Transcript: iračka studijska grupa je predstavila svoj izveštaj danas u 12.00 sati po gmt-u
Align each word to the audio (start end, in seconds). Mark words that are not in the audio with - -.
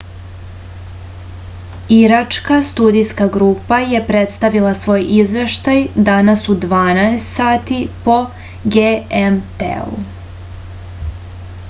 iračka 1.97 2.55
studijska 2.69 3.27
grupa 3.35 3.79
je 3.91 4.01
predstavila 4.07 4.71
svoj 4.79 5.05
izveštaj 5.17 5.83
danas 6.09 6.49
u 6.53 6.55
12.00 6.63 7.23
sati 7.27 7.79
po 8.07 8.17
gmt-u 8.77 10.01